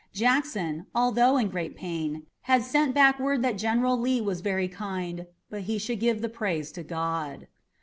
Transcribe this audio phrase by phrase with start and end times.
[0.13, 5.27] Jackson, although in great pain, had sent back word that General Lee was very kind,
[5.51, 7.45] "but he should give the praise to God."